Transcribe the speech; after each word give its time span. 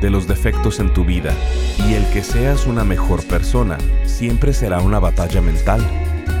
de 0.00 0.10
los 0.10 0.26
defectos 0.26 0.80
en 0.80 0.92
tu 0.92 1.04
vida 1.04 1.32
y 1.86 1.94
el 1.94 2.08
que 2.10 2.22
seas 2.22 2.66
una 2.66 2.84
mejor 2.84 3.24
persona 3.24 3.78
siempre 4.04 4.52
será 4.52 4.80
una 4.80 4.98
batalla 4.98 5.40
mental. 5.40 5.80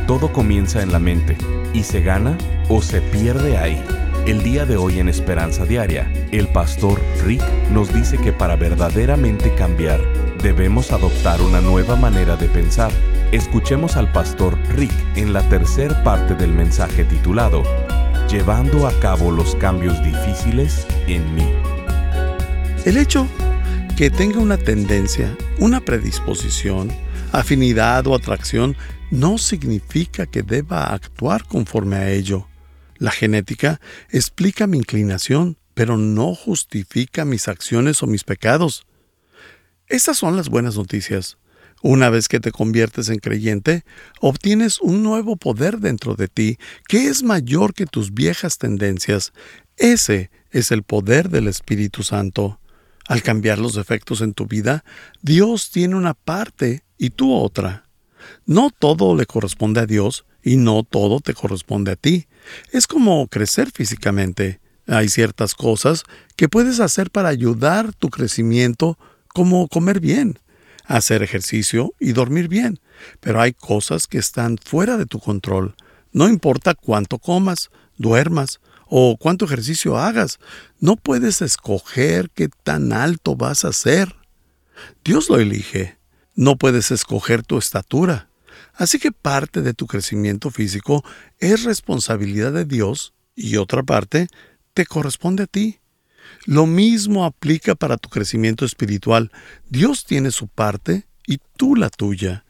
Todo 0.06 0.32
comienza 0.32 0.82
en 0.82 0.92
la 0.92 0.98
mente 0.98 1.36
y 1.72 1.82
se 1.82 2.00
gana 2.00 2.36
o 2.68 2.82
se 2.82 3.00
pierde 3.00 3.58
ahí. 3.58 3.82
El 4.26 4.42
día 4.42 4.66
de 4.66 4.76
hoy 4.76 4.98
en 4.98 5.08
Esperanza 5.08 5.64
Diaria, 5.64 6.10
el 6.32 6.48
pastor 6.48 7.00
Rick 7.24 7.42
nos 7.72 7.92
dice 7.94 8.18
que 8.18 8.32
para 8.32 8.56
verdaderamente 8.56 9.54
cambiar 9.54 10.00
debemos 10.42 10.92
adoptar 10.92 11.40
una 11.40 11.60
nueva 11.60 11.96
manera 11.96 12.36
de 12.36 12.48
pensar. 12.48 12.90
Escuchemos 13.32 13.96
al 13.96 14.12
pastor 14.12 14.58
Rick 14.74 14.92
en 15.16 15.32
la 15.32 15.42
tercera 15.48 16.02
parte 16.04 16.34
del 16.34 16.52
mensaje 16.52 17.04
titulado 17.04 17.62
Llevando 18.28 18.86
a 18.86 18.92
cabo 19.00 19.30
los 19.30 19.54
cambios 19.54 20.02
difíciles 20.02 20.86
en 21.06 21.34
mí. 21.34 21.46
El 22.88 22.96
hecho 22.96 23.28
que 23.98 24.08
tenga 24.08 24.38
una 24.38 24.56
tendencia, 24.56 25.36
una 25.58 25.84
predisposición, 25.84 26.90
afinidad 27.32 28.06
o 28.06 28.14
atracción 28.14 28.78
no 29.10 29.36
significa 29.36 30.24
que 30.24 30.42
deba 30.42 30.94
actuar 30.94 31.44
conforme 31.44 31.96
a 31.96 32.10
ello. 32.10 32.48
La 32.96 33.10
genética 33.10 33.78
explica 34.08 34.66
mi 34.66 34.78
inclinación, 34.78 35.58
pero 35.74 35.98
no 35.98 36.34
justifica 36.34 37.26
mis 37.26 37.46
acciones 37.46 38.02
o 38.02 38.06
mis 38.06 38.24
pecados. 38.24 38.86
Estas 39.88 40.16
son 40.16 40.34
las 40.34 40.48
buenas 40.48 40.78
noticias. 40.78 41.36
Una 41.82 42.08
vez 42.08 42.26
que 42.26 42.40
te 42.40 42.52
conviertes 42.52 43.10
en 43.10 43.18
creyente, 43.18 43.84
obtienes 44.22 44.80
un 44.80 45.02
nuevo 45.02 45.36
poder 45.36 45.80
dentro 45.80 46.14
de 46.14 46.28
ti 46.28 46.56
que 46.88 47.08
es 47.08 47.22
mayor 47.22 47.74
que 47.74 47.84
tus 47.84 48.14
viejas 48.14 48.56
tendencias. 48.56 49.34
Ese 49.76 50.30
es 50.52 50.72
el 50.72 50.84
poder 50.84 51.28
del 51.28 51.48
Espíritu 51.48 52.02
Santo. 52.02 52.58
Al 53.08 53.22
cambiar 53.22 53.58
los 53.58 53.74
defectos 53.74 54.20
en 54.20 54.34
tu 54.34 54.46
vida, 54.46 54.84
Dios 55.22 55.70
tiene 55.70 55.94
una 55.94 56.12
parte 56.12 56.84
y 56.98 57.08
tú 57.10 57.34
otra. 57.34 57.84
No 58.44 58.68
todo 58.68 59.16
le 59.16 59.24
corresponde 59.24 59.80
a 59.80 59.86
Dios 59.86 60.26
y 60.42 60.56
no 60.56 60.82
todo 60.82 61.20
te 61.20 61.32
corresponde 61.32 61.92
a 61.92 61.96
ti. 61.96 62.26
Es 62.70 62.86
como 62.86 63.26
crecer 63.28 63.70
físicamente. 63.72 64.60
Hay 64.86 65.08
ciertas 65.08 65.54
cosas 65.54 66.04
que 66.36 66.50
puedes 66.50 66.80
hacer 66.80 67.10
para 67.10 67.30
ayudar 67.30 67.94
tu 67.94 68.10
crecimiento, 68.10 68.98
como 69.28 69.68
comer 69.68 70.00
bien, 70.00 70.38
hacer 70.84 71.22
ejercicio 71.22 71.94
y 71.98 72.12
dormir 72.12 72.48
bien. 72.48 72.78
Pero 73.20 73.40
hay 73.40 73.54
cosas 73.54 74.06
que 74.06 74.18
están 74.18 74.58
fuera 74.62 74.98
de 74.98 75.06
tu 75.06 75.18
control. 75.18 75.74
No 76.12 76.28
importa 76.28 76.74
cuánto 76.74 77.18
comas, 77.18 77.70
duermas 77.96 78.60
o 78.88 79.16
cuánto 79.18 79.44
ejercicio 79.44 79.98
hagas. 79.98 80.38
No 80.80 80.96
puedes 80.96 81.42
escoger 81.42 82.30
qué 82.30 82.48
tan 82.48 82.92
alto 82.92 83.36
vas 83.36 83.64
a 83.64 83.72
ser. 83.72 84.14
Dios 85.04 85.28
lo 85.28 85.38
elige. 85.38 85.98
No 86.34 86.56
puedes 86.56 86.90
escoger 86.90 87.42
tu 87.42 87.58
estatura. 87.58 88.28
Así 88.74 88.98
que 88.98 89.12
parte 89.12 89.62
de 89.62 89.74
tu 89.74 89.86
crecimiento 89.86 90.50
físico 90.50 91.04
es 91.38 91.64
responsabilidad 91.64 92.52
de 92.52 92.64
Dios 92.64 93.12
y 93.34 93.56
otra 93.56 93.82
parte 93.82 94.28
te 94.72 94.86
corresponde 94.86 95.44
a 95.44 95.46
ti. 95.46 95.80
Lo 96.46 96.66
mismo 96.66 97.24
aplica 97.24 97.74
para 97.74 97.96
tu 97.96 98.08
crecimiento 98.08 98.64
espiritual. 98.64 99.32
Dios 99.68 100.04
tiene 100.04 100.30
su 100.30 100.46
parte 100.48 101.06
y 101.26 101.38
tú 101.56 101.74
la 101.74 101.90
tuya. 101.90 102.44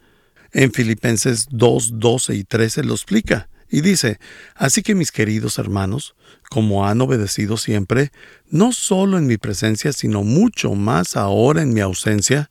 En 0.53 0.73
Filipenses 0.73 1.47
2, 1.51 1.99
12 1.99 2.35
y 2.35 2.45
13 2.45 2.85
lo 2.85 2.95
explica. 2.95 3.49
Y 3.71 3.83
dice, 3.83 4.19
así 4.55 4.83
que 4.83 4.95
mis 4.95 5.13
queridos 5.13 5.59
hermanos, 5.59 6.15
como 6.49 6.87
han 6.87 7.01
obedecido 7.01 7.57
siempre, 7.57 8.13
no 8.49 8.73
solo 8.73 9.19
en 9.19 9.27
mi 9.27 9.37
presencia, 9.37 9.93
sino 9.93 10.23
mucho 10.23 10.75
más 10.75 11.17
ahora 11.17 11.63
en 11.63 11.75
mi 11.75 11.81
ausencia, 11.81 12.51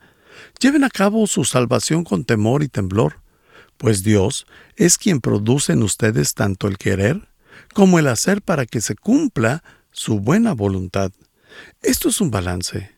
lleven 0.60 0.84
a 0.84 0.90
cabo 0.90 1.26
su 1.28 1.44
salvación 1.44 2.04
con 2.04 2.24
temor 2.24 2.64
y 2.64 2.68
temblor, 2.68 3.22
pues 3.78 4.04
Dios 4.04 4.46
es 4.76 4.98
quien 4.98 5.22
produce 5.22 5.74
en 5.74 5.84
ustedes 5.84 6.34
tanto 6.34 6.68
el 6.68 6.78
querer 6.78 7.28
como 7.74 8.00
el 8.00 8.08
hacer 8.08 8.42
para 8.42 8.66
que 8.66 8.82
se 8.82 8.96
cumpla 8.96 9.64
su 9.92 10.20
buena 10.20 10.54
voluntad. 10.54 11.12
Esto 11.82 12.10
es 12.10 12.22
un 12.22 12.32
balance. 12.32 12.92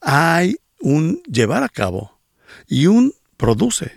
Hay 0.00 0.56
un 0.80 1.22
llevar 1.24 1.62
a 1.62 1.68
cabo 1.68 2.18
y 2.66 2.86
un 2.86 3.14
produce. 3.36 3.95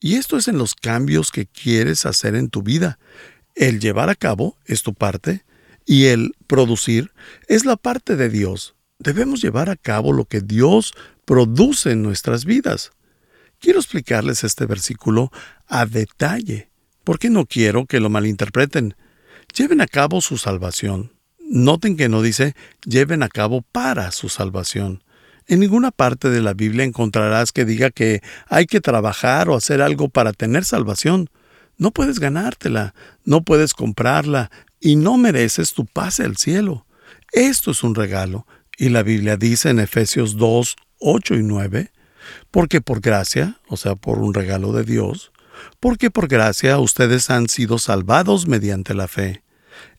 Y 0.00 0.14
esto 0.14 0.38
es 0.38 0.48
en 0.48 0.56
los 0.56 0.74
cambios 0.74 1.30
que 1.30 1.46
quieres 1.46 2.06
hacer 2.06 2.34
en 2.34 2.48
tu 2.48 2.62
vida. 2.62 2.98
El 3.54 3.80
llevar 3.80 4.08
a 4.08 4.14
cabo 4.14 4.56
es 4.64 4.82
tu 4.82 4.94
parte 4.94 5.44
y 5.84 6.06
el 6.06 6.34
producir 6.46 7.12
es 7.46 7.66
la 7.66 7.76
parte 7.76 8.16
de 8.16 8.30
Dios. 8.30 8.74
Debemos 8.98 9.42
llevar 9.42 9.68
a 9.68 9.76
cabo 9.76 10.12
lo 10.12 10.24
que 10.24 10.40
Dios 10.40 10.94
produce 11.26 11.92
en 11.92 12.02
nuestras 12.02 12.46
vidas. 12.46 12.92
Quiero 13.58 13.78
explicarles 13.78 14.42
este 14.42 14.64
versículo 14.64 15.30
a 15.66 15.84
detalle, 15.84 16.70
porque 17.04 17.28
no 17.28 17.44
quiero 17.44 17.84
que 17.84 18.00
lo 18.00 18.08
malinterpreten. 18.08 18.94
Lleven 19.54 19.82
a 19.82 19.86
cabo 19.86 20.22
su 20.22 20.38
salvación. 20.38 21.12
Noten 21.38 21.96
que 21.96 22.08
no 22.08 22.22
dice 22.22 22.54
lleven 22.86 23.22
a 23.22 23.28
cabo 23.28 23.62
para 23.62 24.12
su 24.12 24.28
salvación. 24.28 25.02
En 25.50 25.58
ninguna 25.58 25.90
parte 25.90 26.30
de 26.30 26.42
la 26.42 26.54
Biblia 26.54 26.84
encontrarás 26.84 27.50
que 27.50 27.64
diga 27.64 27.90
que 27.90 28.22
hay 28.46 28.66
que 28.66 28.80
trabajar 28.80 29.48
o 29.48 29.56
hacer 29.56 29.82
algo 29.82 30.08
para 30.08 30.32
tener 30.32 30.64
salvación. 30.64 31.28
No 31.76 31.90
puedes 31.90 32.20
ganártela, 32.20 32.94
no 33.24 33.42
puedes 33.42 33.74
comprarla 33.74 34.52
y 34.78 34.94
no 34.94 35.16
mereces 35.16 35.74
tu 35.74 35.86
pase 35.86 36.22
al 36.22 36.36
cielo. 36.36 36.86
Esto 37.32 37.72
es 37.72 37.82
un 37.82 37.96
regalo. 37.96 38.46
Y 38.78 38.90
la 38.90 39.02
Biblia 39.02 39.36
dice 39.36 39.70
en 39.70 39.80
Efesios 39.80 40.36
2, 40.36 40.76
8 41.00 41.34
y 41.34 41.42
9, 41.42 41.90
porque 42.52 42.80
por 42.80 43.00
gracia, 43.00 43.58
o 43.66 43.76
sea, 43.76 43.96
por 43.96 44.20
un 44.20 44.32
regalo 44.32 44.72
de 44.72 44.84
Dios, 44.84 45.32
porque 45.80 46.12
por 46.12 46.28
gracia 46.28 46.78
ustedes 46.78 47.28
han 47.28 47.48
sido 47.48 47.80
salvados 47.80 48.46
mediante 48.46 48.94
la 48.94 49.08
fe. 49.08 49.42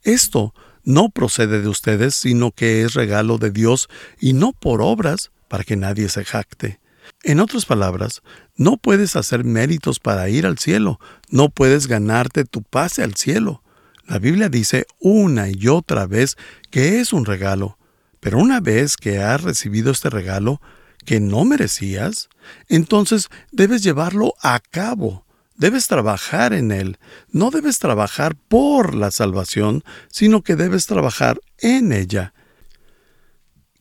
Esto 0.04 0.54
no 0.86 1.10
procede 1.10 1.62
de 1.62 1.68
ustedes, 1.68 2.16
sino 2.16 2.52
que 2.52 2.84
es 2.84 2.94
regalo 2.94 3.38
de 3.38 3.52
Dios 3.52 3.90
y 4.18 4.32
no 4.32 4.54
por 4.54 4.82
obras, 4.82 5.30
para 5.52 5.66
que 5.66 5.76
nadie 5.76 6.08
se 6.08 6.24
jacte. 6.24 6.80
En 7.24 7.42
otras 7.42 7.66
palabras, 7.66 8.22
no 8.56 8.78
puedes 8.78 9.18
hacer 9.18 9.44
méritos 9.44 10.00
para 10.00 10.30
ir 10.30 10.46
al 10.46 10.58
cielo, 10.60 10.98
no 11.28 11.50
puedes 11.50 11.88
ganarte 11.88 12.46
tu 12.46 12.64
pase 12.64 13.04
al 13.04 13.16
cielo. 13.16 13.62
La 14.08 14.18
Biblia 14.18 14.48
dice 14.48 14.86
una 14.98 15.50
y 15.50 15.68
otra 15.68 16.08
vez 16.08 16.38
que 16.70 17.02
es 17.02 17.12
un 17.12 17.26
regalo, 17.26 17.78
pero 18.22 18.38
una 18.38 18.62
vez 18.62 18.96
que 18.96 19.20
has 19.20 19.44
recibido 19.44 19.92
este 19.92 20.10
regalo 20.10 20.62
que 21.04 21.20
no 21.20 21.44
merecías, 21.44 22.30
entonces 22.70 23.28
debes 23.52 23.84
llevarlo 23.84 24.36
a 24.42 24.58
cabo, 24.62 25.26
debes 25.58 25.88
trabajar 25.88 26.54
en 26.54 26.72
él, 26.72 26.98
no 27.30 27.52
debes 27.52 27.78
trabajar 27.78 28.38
por 28.38 28.96
la 28.96 29.12
salvación, 29.12 29.84
sino 30.08 30.44
que 30.44 30.56
debes 30.56 30.86
trabajar 30.86 31.42
en 31.58 31.92
ella. 31.92 32.34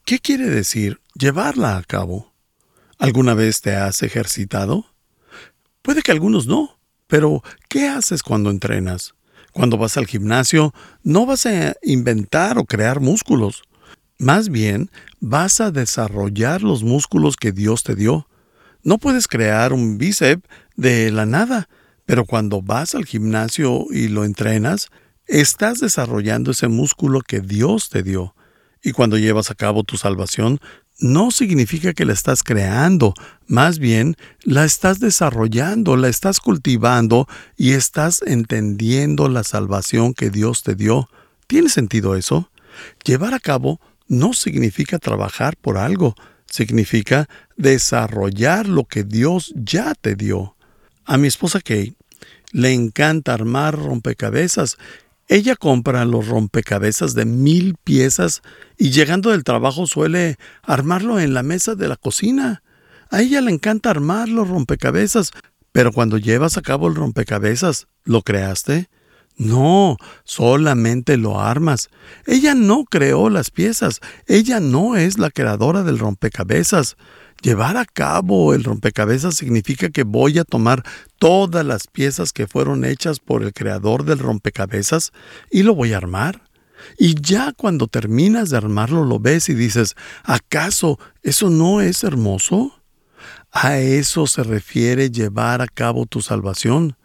¿Qué 0.05 0.19
quiere 0.19 0.47
decir 0.47 1.01
llevarla 1.21 1.77
a 1.77 1.83
cabo. 1.83 2.33
¿Alguna 2.99 3.35
vez 3.35 3.61
te 3.61 3.77
has 3.77 4.03
ejercitado? 4.03 4.87
Puede 5.83 6.03
que 6.03 6.13
algunos 6.13 6.47
no, 6.47 6.79
pero 7.07 7.43
¿qué 7.69 7.89
haces 7.89 8.23
cuando 8.23 8.51
entrenas? 8.51 9.15
Cuando 9.53 9.77
vas 9.77 9.97
al 9.97 10.07
gimnasio, 10.07 10.73
no 11.03 11.27
vas 11.27 11.45
a 11.45 11.75
inventar 11.83 12.59
o 12.59 12.65
crear 12.65 13.01
músculos. 13.01 13.63
Más 14.19 14.49
bien, 14.49 14.91
vas 15.21 15.61
a 15.61 15.71
desarrollar 15.71 16.63
los 16.63 16.83
músculos 16.83 17.37
que 17.37 17.53
Dios 17.53 17.83
te 17.83 17.95
dio. 17.95 18.27
No 18.83 18.99
puedes 18.99 19.29
crear 19.29 19.73
un 19.73 19.99
bíceps 19.99 20.49
de 20.77 21.11
la 21.11 21.27
nada, 21.27 21.69
pero 22.07 22.25
cuando 22.25 22.63
vas 22.63 22.95
al 22.95 23.05
gimnasio 23.05 23.85
y 23.91 24.09
lo 24.09 24.25
entrenas, 24.25 24.89
estás 25.27 25.81
desarrollando 25.81 26.53
ese 26.53 26.69
músculo 26.69 27.21
que 27.21 27.41
Dios 27.41 27.91
te 27.91 28.03
dio. 28.03 28.35
Y 28.83 28.93
cuando 28.93 29.19
llevas 29.19 29.51
a 29.51 29.55
cabo 29.55 29.85
tu 29.85 29.97
salvación, 29.99 30.61
no 31.01 31.31
significa 31.31 31.93
que 31.93 32.05
la 32.05 32.13
estás 32.13 32.43
creando, 32.43 33.15
más 33.47 33.79
bien 33.79 34.17
la 34.43 34.65
estás 34.65 35.01
desarrollando, 35.01 35.97
la 35.97 36.09
estás 36.09 36.41
cultivando 36.41 37.27
y 37.57 37.73
estás 37.73 38.23
entendiendo 38.27 39.29
la 39.29 39.43
salvación 39.43 40.15
que 40.15 40.31
Dios 40.31 40.63
te 40.63 40.75
dio. 40.75 41.09
¿Tiene 41.47 41.69
sentido 41.69 42.15
eso? 42.15 42.51
Llevar 43.05 43.35
a 43.35 43.41
cabo 43.41 43.81
no 44.07 44.33
significa 44.35 44.99
trabajar 44.99 45.57
por 45.57 45.79
algo, 45.79 46.15
significa 46.47 47.29
desarrollar 47.57 48.69
lo 48.69 48.85
que 48.85 49.05
Dios 49.05 49.53
ya 49.57 49.95
te 49.95 50.15
dio. 50.15 50.57
A 51.05 51.17
mi 51.17 51.29
esposa 51.29 51.61
Kate 51.61 51.95
le 52.53 52.73
encanta 52.73 53.35
armar 53.35 53.79
rompecabezas. 53.79 54.77
Ella 55.31 55.55
compra 55.55 56.05
los 56.07 56.27
rompecabezas 56.27 57.15
de 57.15 57.25
mil 57.25 57.77
piezas 57.85 58.43
y 58.77 58.91
llegando 58.91 59.31
del 59.31 59.45
trabajo 59.45 59.87
suele 59.87 60.39
armarlo 60.61 61.21
en 61.21 61.35
la 61.35 61.45
mesa 61.45 61.77
de 61.77 61.87
la 61.87 61.95
cocina. 61.95 62.65
A 63.11 63.23
ella 63.23 63.41
le 63.41 63.53
encanta 63.53 63.91
armar 63.91 64.29
los 64.29 64.49
rompecabezas, 64.49 65.31
pero 65.71 65.93
cuando 65.93 66.19
llevas 66.19 66.57
a 66.57 66.63
cabo 66.63 66.89
el 66.89 66.97
rompecabezas, 66.97 67.87
¿lo 68.03 68.23
creaste? 68.23 68.89
No, 69.41 69.97
solamente 70.25 71.17
lo 71.17 71.41
armas. 71.41 71.89
Ella 72.27 72.55
no 72.55 72.85
creó 72.85 73.31
las 73.31 73.51
piezas, 73.51 74.01
ella 74.27 74.61
no 74.61 74.97
es 74.97 75.19
la 75.19 75.31
creadora 75.31 75.83
del 75.83 75.99
rompecabezas. 75.99 76.99
Llevar 77.41 77.79
a 77.79 77.87
cabo 77.87 78.53
el 78.53 78.65
rompecabezas 78.65 79.37
significa 79.37 79.89
que 79.89 80.03
voy 80.03 80.39
a 80.39 80.45
tomar 80.45 80.85
todas 81.19 81.65
las 81.65 81.87
piezas 81.87 82.35
que 82.35 82.47
fueron 82.47 82.85
hechas 82.85 83.19
por 83.19 83.43
el 83.43 83.55
creador 83.55 84.05
del 84.05 84.19
rompecabezas 84.19 85.11
y 85.51 85.63
lo 85.63 85.75
voy 85.75 85.95
a 85.95 85.97
armar. 85.97 86.43
Y 86.99 87.15
ya 87.19 87.55
cuando 87.57 87.87
terminas 87.87 88.51
de 88.51 88.59
armarlo 88.59 89.07
lo 89.07 89.21
ves 89.21 89.49
y 89.49 89.55
dices, 89.55 89.97
¿acaso 90.23 90.99
eso 91.23 91.49
no 91.49 91.81
es 91.81 92.05
hermoso? 92.05 92.79
A 93.51 93.79
eso 93.79 94.27
se 94.27 94.43
refiere 94.43 95.11
llevar 95.11 95.63
a 95.63 95.67
cabo 95.67 96.05
tu 96.05 96.21
salvación. 96.21 96.99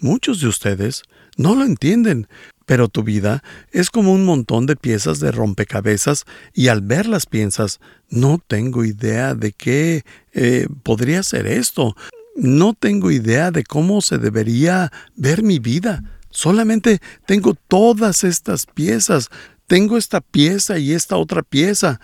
Muchos 0.00 0.40
de 0.40 0.48
ustedes 0.48 1.04
no 1.38 1.54
lo 1.54 1.64
entienden, 1.64 2.28
pero 2.66 2.88
tu 2.88 3.02
vida 3.02 3.42
es 3.72 3.90
como 3.90 4.12
un 4.12 4.26
montón 4.26 4.66
de 4.66 4.76
piezas 4.76 5.20
de 5.20 5.32
rompecabezas 5.32 6.26
y 6.52 6.68
al 6.68 6.82
verlas 6.82 7.24
piensas, 7.24 7.80
no 8.10 8.42
tengo 8.46 8.84
idea 8.84 9.34
de 9.34 9.52
qué 9.52 10.04
eh, 10.34 10.68
podría 10.82 11.22
ser 11.22 11.46
esto, 11.46 11.96
no 12.36 12.74
tengo 12.74 13.10
idea 13.10 13.50
de 13.50 13.64
cómo 13.64 14.02
se 14.02 14.18
debería 14.18 14.92
ver 15.16 15.42
mi 15.42 15.58
vida, 15.58 16.04
solamente 16.28 17.00
tengo 17.24 17.54
todas 17.54 18.24
estas 18.24 18.66
piezas, 18.66 19.30
tengo 19.66 19.96
esta 19.96 20.20
pieza 20.20 20.78
y 20.78 20.92
esta 20.92 21.16
otra 21.16 21.42
pieza, 21.42 22.00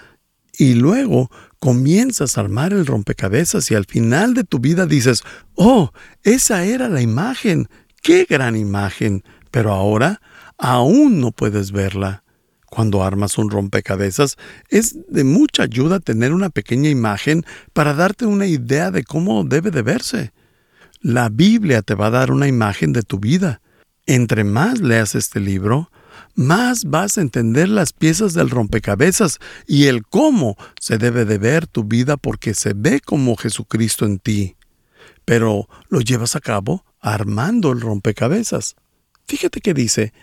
y 0.56 0.74
luego 0.74 1.30
comienzas 1.58 2.36
a 2.36 2.42
armar 2.42 2.72
el 2.72 2.86
rompecabezas 2.86 3.70
y 3.70 3.74
al 3.74 3.86
final 3.86 4.34
de 4.34 4.44
tu 4.44 4.60
vida 4.60 4.86
dices, 4.86 5.24
oh, 5.56 5.92
esa 6.22 6.64
era 6.64 6.88
la 6.88 7.00
imagen, 7.00 7.68
¡Qué 8.04 8.26
gran 8.28 8.54
imagen! 8.54 9.24
Pero 9.50 9.72
ahora 9.72 10.20
aún 10.58 11.22
no 11.22 11.32
puedes 11.32 11.72
verla. 11.72 12.22
Cuando 12.66 13.02
armas 13.02 13.38
un 13.38 13.48
rompecabezas, 13.48 14.36
es 14.68 14.94
de 15.08 15.24
mucha 15.24 15.62
ayuda 15.62 16.00
tener 16.00 16.34
una 16.34 16.50
pequeña 16.50 16.90
imagen 16.90 17.46
para 17.72 17.94
darte 17.94 18.26
una 18.26 18.44
idea 18.44 18.90
de 18.90 19.04
cómo 19.04 19.42
debe 19.44 19.70
de 19.70 19.80
verse. 19.80 20.34
La 21.00 21.30
Biblia 21.30 21.80
te 21.80 21.94
va 21.94 22.08
a 22.08 22.10
dar 22.10 22.30
una 22.30 22.46
imagen 22.46 22.92
de 22.92 23.04
tu 23.04 23.18
vida. 23.18 23.62
Entre 24.04 24.44
más 24.44 24.80
leas 24.80 25.14
este 25.14 25.40
libro, 25.40 25.90
más 26.34 26.84
vas 26.84 27.16
a 27.16 27.22
entender 27.22 27.70
las 27.70 27.94
piezas 27.94 28.34
del 28.34 28.50
rompecabezas 28.50 29.38
y 29.66 29.86
el 29.86 30.04
cómo 30.04 30.58
se 30.78 30.98
debe 30.98 31.24
de 31.24 31.38
ver 31.38 31.66
tu 31.66 31.84
vida 31.84 32.18
porque 32.18 32.52
se 32.52 32.74
ve 32.76 33.00
como 33.00 33.34
Jesucristo 33.36 34.04
en 34.04 34.18
ti. 34.18 34.56
Pero 35.24 35.70
lo 35.88 36.02
llevas 36.02 36.36
a 36.36 36.40
cabo 36.40 36.84
armando 37.04 37.70
el 37.70 37.82
rompecabezas. 37.82 38.76
Fíjate 39.28 39.60
que 39.60 39.74
dice, 39.74 40.14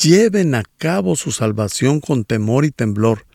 lleven 0.00 0.54
a 0.54 0.62
cabo 0.78 1.16
su 1.16 1.32
salvación 1.32 2.00
con 2.00 2.24
temor 2.24 2.64
y 2.64 2.70
temblor. 2.70 3.26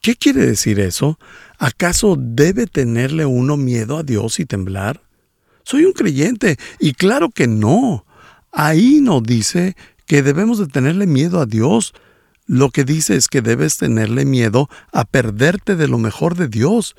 ¿Qué 0.00 0.16
quiere 0.16 0.46
decir 0.46 0.80
eso? 0.80 1.18
¿Acaso 1.58 2.16
debe 2.18 2.66
tenerle 2.66 3.26
uno 3.26 3.58
miedo 3.58 3.98
a 3.98 4.02
Dios 4.02 4.40
y 4.40 4.46
temblar? 4.46 5.02
Soy 5.62 5.84
un 5.84 5.92
creyente 5.92 6.56
y 6.80 6.94
claro 6.94 7.28
que 7.28 7.46
no. 7.46 8.06
Ahí 8.50 9.00
no 9.02 9.20
dice 9.20 9.76
que 10.06 10.22
debemos 10.22 10.58
de 10.58 10.68
tenerle 10.68 11.06
miedo 11.06 11.40
a 11.40 11.46
Dios. 11.46 11.92
Lo 12.46 12.70
que 12.70 12.84
dice 12.84 13.16
es 13.16 13.28
que 13.28 13.42
debes 13.42 13.76
tenerle 13.76 14.24
miedo 14.24 14.70
a 14.90 15.04
perderte 15.04 15.76
de 15.76 15.86
lo 15.86 15.98
mejor 15.98 16.34
de 16.34 16.48
Dios. 16.48 16.96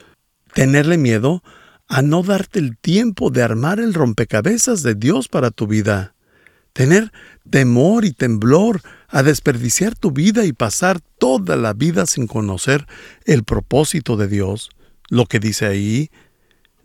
Tenerle 0.54 1.00
miedo 1.00 1.42
a 1.90 2.04
no 2.04 2.22
darte 2.22 2.60
el 2.60 2.78
tiempo 2.78 3.32
de 3.32 3.42
armar 3.42 3.80
el 3.80 3.96
rompecabezas 3.96 4.84
de 4.84 4.94
Dios 4.94 5.28
para 5.28 5.50
tu 5.50 5.66
vida. 5.66 6.14
Tener 6.72 7.12
temor 7.50 8.06
y 8.06 8.14
temblor 8.14 8.82
a 9.08 9.24
desperdiciar 9.24 9.96
tu 9.96 10.12
vida 10.12 10.46
y 10.46 10.54
pasar 10.54 11.02
toda 11.18 11.56
la 11.56 11.74
vida 11.74 12.06
sin 12.06 12.28
conocer 12.28 12.86
el 13.26 13.44
propósito 13.44 14.18
de 14.18 14.28
Dios. 14.28 14.70
Lo 15.10 15.26
que 15.26 15.40
dice 15.40 15.66
ahí, 15.66 16.12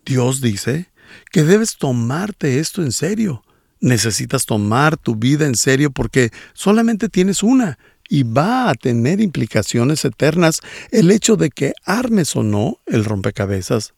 Dios 0.03 0.41
dice 0.41 0.89
que 1.31 1.43
debes 1.43 1.77
tomarte 1.77 2.57
esto 2.57 2.81
en 2.81 2.91
serio. 2.91 3.43
Necesitas 3.79 4.47
tomar 4.47 4.97
tu 4.97 5.15
vida 5.15 5.45
en 5.45 5.55
serio 5.55 5.91
porque 5.91 6.31
solamente 6.55 7.09
tienes 7.09 7.43
una 7.43 7.77
y 8.09 8.23
va 8.23 8.71
a 8.71 8.73
tener 8.73 9.21
implicaciones 9.21 10.03
eternas 10.03 10.61
el 10.89 11.11
hecho 11.11 11.35
de 11.35 11.51
que 11.51 11.73
armes 11.85 12.35
o 12.35 12.41
no 12.41 12.79
el 12.87 13.05
rompecabezas 13.05 13.93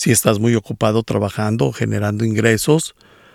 si 0.00 0.12
estás 0.12 0.38
muy 0.38 0.54
ocupado 0.54 1.02
trabajando, 1.02 1.72
generando 1.72 2.24
ingresos, 2.24 2.94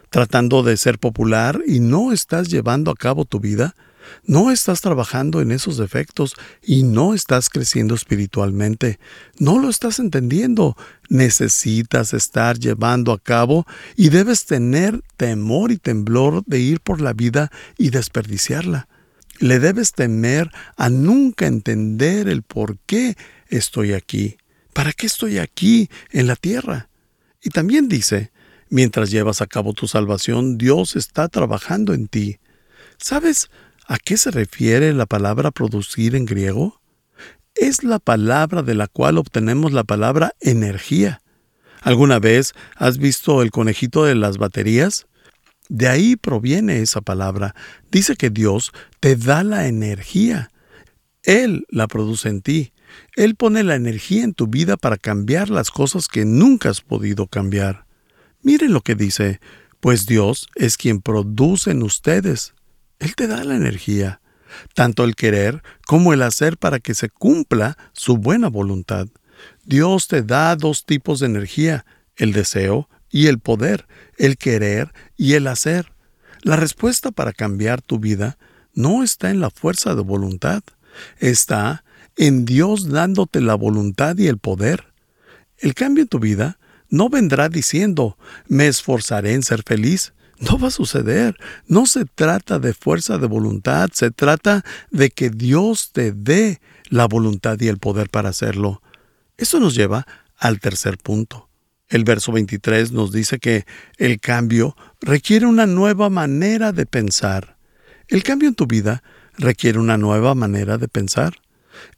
tratando 0.09 0.63
de 0.63 0.77
ser 0.77 0.97
popular 0.97 1.61
y 1.67 1.79
no 1.79 2.11
estás 2.11 2.47
llevando 2.47 2.89
a 2.89 2.95
cabo 2.95 3.23
tu 3.23 3.39
vida, 3.39 3.75
no 4.23 4.49
estás 4.49 4.81
trabajando 4.81 5.41
en 5.41 5.51
esos 5.51 5.77
defectos 5.77 6.33
y 6.63 6.81
no 6.81 7.13
estás 7.13 7.49
creciendo 7.49 7.93
espiritualmente. 7.93 8.97
No 9.37 9.59
lo 9.59 9.69
estás 9.69 9.99
entendiendo. 9.99 10.75
Necesitas 11.07 12.15
estar 12.15 12.57
llevando 12.57 13.11
a 13.11 13.19
cabo 13.19 13.67
y 13.95 14.09
debes 14.09 14.47
tener 14.47 15.03
temor 15.17 15.71
y 15.71 15.77
temblor 15.77 16.43
de 16.47 16.61
ir 16.61 16.79
por 16.79 16.99
la 16.99 17.13
vida 17.13 17.51
y 17.77 17.91
desperdiciarla. 17.91 18.87
Le 19.37 19.59
debes 19.59 19.91
temer 19.91 20.49
a 20.77 20.89
nunca 20.89 21.45
entender 21.45 22.27
el 22.27 22.41
por 22.41 22.79
qué 22.87 23.15
estoy 23.49 23.93
aquí. 23.93 24.37
¿Para 24.75 24.91
qué 24.91 25.05
estoy 25.05 25.37
aquí 25.37 25.89
en 26.11 26.27
la 26.27 26.35
tierra? 26.35 26.89
Y 27.41 27.49
también 27.49 27.87
dice, 27.87 28.33
mientras 28.69 29.09
llevas 29.09 29.41
a 29.41 29.47
cabo 29.47 29.71
tu 29.71 29.87
salvación, 29.87 30.57
Dios 30.57 30.97
está 30.97 31.29
trabajando 31.29 31.93
en 31.93 32.09
ti. 32.09 32.39
¿Sabes 32.97 33.49
a 33.87 33.97
qué 33.97 34.17
se 34.17 34.31
refiere 34.31 34.91
la 34.91 35.05
palabra 35.05 35.51
producir 35.51 36.13
en 36.13 36.25
griego? 36.25 36.81
Es 37.55 37.85
la 37.85 37.99
palabra 37.99 38.63
de 38.63 38.75
la 38.75 38.87
cual 38.87 39.17
obtenemos 39.17 39.71
la 39.71 39.85
palabra 39.85 40.33
energía. 40.41 41.21
¿Alguna 41.81 42.19
vez 42.19 42.51
has 42.75 42.97
visto 42.97 43.41
el 43.43 43.51
conejito 43.51 44.03
de 44.03 44.15
las 44.15 44.37
baterías? 44.37 45.07
De 45.69 45.87
ahí 45.87 46.17
proviene 46.17 46.81
esa 46.81 46.99
palabra. 46.99 47.55
Dice 47.91 48.17
que 48.17 48.29
Dios 48.29 48.73
te 48.99 49.15
da 49.15 49.45
la 49.45 49.67
energía. 49.67 50.51
Él 51.23 51.65
la 51.69 51.87
produce 51.87 52.27
en 52.27 52.41
ti. 52.41 52.73
Él 53.15 53.35
pone 53.35 53.63
la 53.63 53.75
energía 53.75 54.23
en 54.23 54.33
tu 54.33 54.47
vida 54.47 54.77
para 54.77 54.97
cambiar 54.97 55.49
las 55.49 55.71
cosas 55.71 56.07
que 56.07 56.25
nunca 56.25 56.69
has 56.69 56.81
podido 56.81 57.27
cambiar. 57.27 57.85
Miren 58.41 58.73
lo 58.73 58.81
que 58.81 58.95
dice, 58.95 59.39
pues 59.79 60.05
Dios 60.05 60.47
es 60.55 60.77
quien 60.77 61.01
produce 61.01 61.71
en 61.71 61.83
ustedes. 61.83 62.53
Él 62.99 63.15
te 63.15 63.27
da 63.27 63.43
la 63.43 63.55
energía, 63.55 64.21
tanto 64.73 65.03
el 65.03 65.15
querer 65.15 65.63
como 65.85 66.13
el 66.13 66.21
hacer 66.21 66.57
para 66.57 66.79
que 66.79 66.93
se 66.93 67.09
cumpla 67.09 67.77
su 67.93 68.17
buena 68.17 68.49
voluntad. 68.49 69.07
Dios 69.63 70.07
te 70.07 70.21
da 70.21 70.55
dos 70.55 70.85
tipos 70.85 71.19
de 71.19 71.27
energía, 71.27 71.85
el 72.15 72.33
deseo 72.33 72.89
y 73.09 73.27
el 73.27 73.39
poder, 73.39 73.87
el 74.17 74.37
querer 74.37 74.93
y 75.17 75.33
el 75.33 75.47
hacer. 75.47 75.93
La 76.41 76.55
respuesta 76.55 77.11
para 77.11 77.33
cambiar 77.33 77.81
tu 77.81 77.99
vida 77.99 78.37
no 78.73 79.03
está 79.03 79.31
en 79.31 79.39
la 79.39 79.49
fuerza 79.49 79.95
de 79.95 80.01
voluntad, 80.01 80.61
está 81.19 81.84
en 82.15 82.45
Dios 82.45 82.89
dándote 82.89 83.41
la 83.41 83.55
voluntad 83.55 84.17
y 84.17 84.27
el 84.27 84.37
poder. 84.37 84.93
El 85.57 85.73
cambio 85.73 86.03
en 86.03 86.07
tu 86.07 86.19
vida 86.19 86.57
no 86.89 87.09
vendrá 87.09 87.49
diciendo, 87.49 88.17
me 88.47 88.67
esforzaré 88.67 89.33
en 89.33 89.43
ser 89.43 89.63
feliz. 89.63 90.13
No 90.39 90.59
va 90.59 90.67
a 90.67 90.71
suceder. 90.71 91.37
No 91.67 91.85
se 91.85 92.05
trata 92.05 92.59
de 92.59 92.73
fuerza 92.73 93.17
de 93.17 93.27
voluntad, 93.27 93.89
se 93.93 94.11
trata 94.11 94.65
de 94.91 95.09
que 95.09 95.29
Dios 95.29 95.91
te 95.93 96.11
dé 96.11 96.59
la 96.89 97.07
voluntad 97.07 97.59
y 97.59 97.69
el 97.69 97.77
poder 97.77 98.09
para 98.09 98.29
hacerlo. 98.29 98.81
Eso 99.37 99.59
nos 99.59 99.75
lleva 99.75 100.05
al 100.37 100.59
tercer 100.59 100.97
punto. 100.97 101.49
El 101.87 102.03
verso 102.03 102.31
23 102.31 102.91
nos 102.91 103.11
dice 103.11 103.39
que 103.39 103.65
el 103.97 104.19
cambio 104.19 104.75
requiere 105.01 105.45
una 105.45 105.67
nueva 105.67 106.09
manera 106.09 106.71
de 106.71 106.85
pensar. 106.85 107.57
El 108.07 108.23
cambio 108.23 108.49
en 108.49 108.55
tu 108.55 108.67
vida 108.67 109.03
requiere 109.37 109.79
una 109.79 109.97
nueva 109.97 110.35
manera 110.35 110.77
de 110.77 110.87
pensar. 110.87 111.35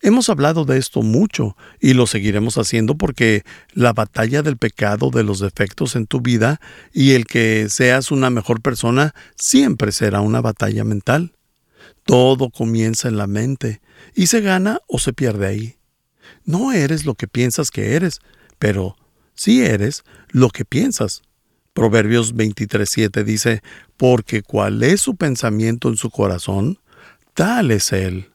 Hemos 0.02 0.30
hablado 0.30 0.66
de 0.66 0.78
esto 0.78 1.02
mucho 1.02 1.56
y 1.80 1.94
lo 1.94 2.08
seguiremos 2.08 2.58
haciendo 2.58 2.96
porque 2.96 3.44
la 3.74 3.94
batalla 3.94 4.42
del 4.42 4.58
pecado, 4.58 5.10
de 5.10 5.24
los 5.24 5.40
defectos 5.40 5.96
en 5.96 6.08
tu 6.08 6.22
vida 6.22 6.60
y 6.94 7.12
el 7.12 7.26
que 7.26 7.68
seas 7.70 8.12
una 8.12 8.30
mejor 8.30 8.62
persona 8.62 9.14
siempre 9.36 9.92
será 9.92 10.22
una 10.22 10.42
batalla 10.42 10.84
mental. 10.84 11.34
Todo 12.04 12.50
comienza 12.50 13.08
en 13.08 13.18
la 13.18 13.28
mente 13.28 13.82
y 14.16 14.28
se 14.28 14.42
gana 14.42 14.82
o 14.88 15.00
se 15.00 15.14
pierde 15.14 15.48
ahí. 15.48 15.76
No 16.46 16.72
eres 16.72 17.06
lo 17.06 17.16
que 17.16 17.28
piensas 17.28 17.72
que 17.72 17.96
eres, 17.96 18.20
pero 18.60 18.96
sí 19.34 19.64
eres 19.64 20.04
lo 20.30 20.50
que 20.50 20.66
piensas. 20.66 21.22
Proverbios 21.74 22.34
23:7 22.34 23.24
dice, 23.24 23.62
porque 23.98 24.42
cuál 24.42 24.82
es 24.84 25.02
su 25.02 25.16
pensamiento 25.16 25.90
en 25.90 25.98
su 25.98 26.10
corazón, 26.10 26.80
tal 27.34 27.72
es 27.72 27.92
él. 27.92 28.32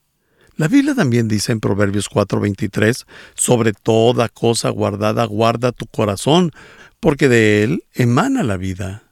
La 0.62 0.68
Biblia 0.68 0.94
también 0.94 1.26
dice 1.26 1.50
en 1.50 1.58
Proverbios 1.58 2.08
4:23, 2.08 3.04
sobre 3.34 3.72
toda 3.72 4.28
cosa 4.28 4.68
guardada 4.68 5.24
guarda 5.24 5.72
tu 5.72 5.86
corazón, 5.86 6.52
porque 7.00 7.28
de 7.28 7.64
él 7.64 7.84
emana 7.94 8.44
la 8.44 8.56
vida. 8.56 9.02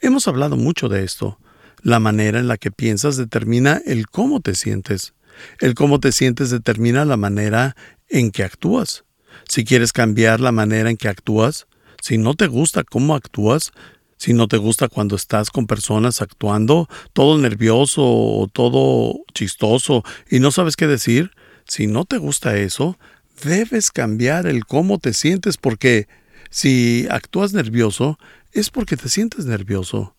Hemos 0.00 0.26
hablado 0.26 0.56
mucho 0.56 0.88
de 0.88 1.04
esto. 1.04 1.38
La 1.82 2.00
manera 2.00 2.40
en 2.40 2.48
la 2.48 2.56
que 2.56 2.72
piensas 2.72 3.16
determina 3.16 3.80
el 3.86 4.08
cómo 4.08 4.40
te 4.40 4.56
sientes. 4.56 5.14
El 5.60 5.76
cómo 5.76 6.00
te 6.00 6.10
sientes 6.10 6.50
determina 6.50 7.04
la 7.04 7.16
manera 7.16 7.76
en 8.08 8.32
que 8.32 8.42
actúas. 8.42 9.04
Si 9.48 9.64
quieres 9.64 9.92
cambiar 9.92 10.40
la 10.40 10.50
manera 10.50 10.90
en 10.90 10.96
que 10.96 11.06
actúas, 11.06 11.68
si 12.02 12.18
no 12.18 12.34
te 12.34 12.48
gusta 12.48 12.82
cómo 12.82 13.14
actúas, 13.14 13.70
si 14.18 14.34
no 14.34 14.48
te 14.48 14.56
gusta 14.56 14.88
cuando 14.88 15.16
estás 15.16 15.50
con 15.50 15.66
personas 15.66 16.20
actuando 16.20 16.88
todo 17.12 17.38
nervioso 17.38 18.02
o 18.04 18.48
todo 18.52 19.14
chistoso 19.32 20.04
y 20.28 20.40
no 20.40 20.50
sabes 20.50 20.76
qué 20.76 20.86
decir, 20.86 21.30
si 21.66 21.86
no 21.86 22.04
te 22.04 22.18
gusta 22.18 22.56
eso, 22.56 22.98
debes 23.44 23.90
cambiar 23.90 24.46
el 24.46 24.66
cómo 24.66 24.98
te 24.98 25.14
sientes 25.14 25.56
porque 25.56 26.08
si 26.50 27.06
actúas 27.10 27.52
nervioso 27.52 28.18
es 28.52 28.70
porque 28.70 28.96
te 28.96 29.08
sientes 29.08 29.46
nervioso. 29.46 30.14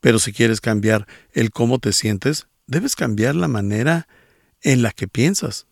Pero 0.00 0.18
si 0.18 0.32
quieres 0.32 0.60
cambiar 0.60 1.06
el 1.32 1.50
cómo 1.50 1.78
te 1.78 1.92
sientes, 1.92 2.46
debes 2.66 2.96
cambiar 2.96 3.36
la 3.36 3.48
manera 3.48 4.08
en 4.62 4.82
la 4.82 4.92
que 4.92 5.08
piensas. 5.08 5.66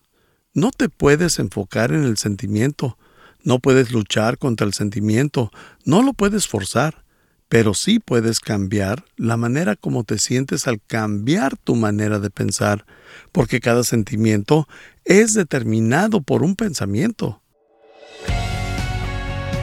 No 0.53 0.71
te 0.71 0.89
puedes 0.89 1.39
enfocar 1.39 1.93
en 1.93 2.05
el 2.05 2.19
sentimiento, 2.19 2.99
no 3.43 3.59
puedes 3.59 3.91
luchar 3.91 4.37
contra 4.37 4.67
el 4.67 4.75
sentimiento, 4.75 5.51
no 5.85 6.03
lo 6.03 6.13
puedes 6.13 6.47
forzar 6.47 7.05
pero 7.51 7.75
sí 7.75 7.99
puedes 7.99 8.39
cambiar 8.39 9.05
la 9.17 9.37
manera 9.37 9.75
como 9.75 10.05
te 10.05 10.19
sientes 10.19 10.69
al 10.69 10.81
cambiar 10.81 11.57
tu 11.57 11.75
manera 11.75 12.21
de 12.21 12.31
pensar, 12.31 12.87
porque 13.33 13.59
cada 13.59 13.83
sentimiento 13.83 14.69
es 15.05 15.35
determinado 15.35 16.23
por 16.23 16.45
un 16.45 16.55
pensamiento. 16.55 17.43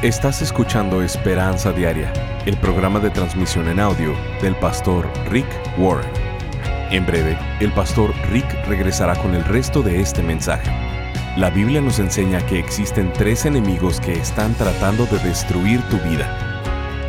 Estás 0.01 0.41
escuchando 0.41 1.01
Esperanza 1.01 1.72
Diaria, 1.72 2.12
el 2.46 2.60
programa 2.60 3.00
de 3.00 3.10
transmisión 3.10 3.70
en 3.70 3.79
audio 3.79 4.13
del 4.41 4.58
pastor 4.58 5.10
Rick 5.29 5.48
Warren. 5.77 6.12
En 6.91 7.06
breve, 7.06 7.39
el 7.62 7.72
pastor 7.72 8.13
Rick 8.29 8.48
regresará 8.67 9.15
con 9.15 9.34
el 9.34 9.46
resto 9.46 9.82
de 9.82 10.01
este 10.01 10.22
mensaje. 10.22 10.70
La 11.38 11.50
Biblia 11.51 11.79
nos 11.79 12.00
enseña 12.00 12.46
que 12.48 12.60
existen 12.60 13.13
tres 13.13 13.46
enemigos 13.46 14.01
que 14.01 14.12
están 14.12 14.53
tratando 14.56 15.06
de 15.06 15.20
destruir 15.20 15.82
tu 15.84 15.98
vida 16.00 16.47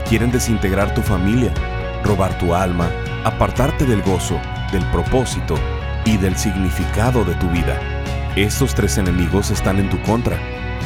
Quieren 0.09 0.33
desintegrar 0.33 0.95
tu 0.95 1.03
familia, 1.03 1.53
robar 2.03 2.38
tu 2.38 2.55
alma, 2.55 2.91
apartarte 3.25 3.85
del 3.85 4.00
gozo, 4.00 4.41
del 4.73 4.83
propósito 4.87 5.55
y 6.07 6.17
del 6.17 6.35
significado 6.35 7.27
de 7.27 7.35
tu 7.35 7.47
vida. 7.50 7.79
Estos 8.35 8.75
tres 8.75 8.97
enemigos 8.97 9.50
están 9.50 9.79
en 9.79 9.91
tu 9.91 10.00
contra. 10.00 10.38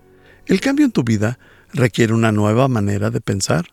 El 0.45 0.59
cambio 0.59 0.85
en 0.85 0.91
tu 0.91 1.03
vida 1.03 1.39
requiere 1.73 2.13
una 2.13 2.31
nueva 2.31 2.67
manera 2.67 3.09
de 3.09 3.21
pensar. 3.21 3.65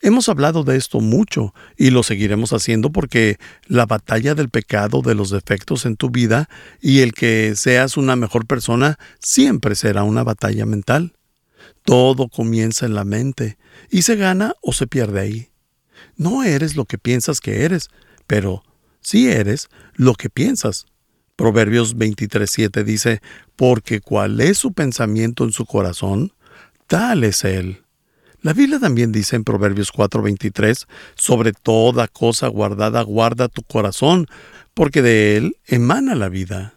Hemos 0.00 0.28
hablado 0.28 0.64
de 0.64 0.76
esto 0.76 1.00
mucho 1.00 1.54
y 1.76 1.90
lo 1.90 2.02
seguiremos 2.02 2.52
haciendo 2.52 2.90
porque 2.90 3.38
la 3.66 3.86
batalla 3.86 4.34
del 4.34 4.48
pecado, 4.48 5.02
de 5.02 5.14
los 5.14 5.30
defectos 5.30 5.86
en 5.86 5.96
tu 5.96 6.10
vida 6.10 6.48
y 6.80 7.00
el 7.00 7.12
que 7.12 7.54
seas 7.56 7.96
una 7.96 8.16
mejor 8.16 8.46
persona 8.46 8.98
siempre 9.20 9.74
será 9.74 10.04
una 10.04 10.22
batalla 10.22 10.66
mental. 10.66 11.14
Todo 11.84 12.28
comienza 12.28 12.86
en 12.86 12.94
la 12.94 13.04
mente 13.04 13.58
y 13.90 14.02
se 14.02 14.16
gana 14.16 14.54
o 14.62 14.72
se 14.72 14.86
pierde 14.86 15.20
ahí. 15.20 15.48
No 16.16 16.44
eres 16.44 16.76
lo 16.76 16.84
que 16.84 16.98
piensas 16.98 17.40
que 17.40 17.64
eres, 17.64 17.88
pero 18.26 18.62
sí 19.00 19.28
eres 19.28 19.68
lo 19.94 20.14
que 20.14 20.30
piensas. 20.30 20.86
Proverbios 21.36 21.96
23:7 21.96 22.84
dice, 22.84 23.20
porque 23.56 24.00
cuál 24.00 24.40
es 24.40 24.58
su 24.58 24.72
pensamiento 24.72 25.44
en 25.44 25.52
su 25.52 25.64
corazón, 25.64 26.32
tal 26.92 27.24
es 27.24 27.42
él. 27.44 27.84
La 28.42 28.52
Biblia 28.52 28.78
también 28.78 29.12
dice 29.12 29.34
en 29.34 29.44
Proverbios 29.44 29.90
4:23, 29.90 30.86
sobre 31.14 31.54
toda 31.54 32.06
cosa 32.06 32.48
guardada 32.48 33.00
guarda 33.00 33.48
tu 33.48 33.62
corazón, 33.62 34.26
porque 34.74 35.00
de 35.00 35.38
él 35.38 35.56
emana 35.64 36.14
la 36.14 36.28
vida. 36.28 36.74